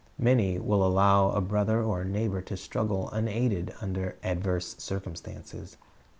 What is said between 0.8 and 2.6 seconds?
allow a brother or a neighbor to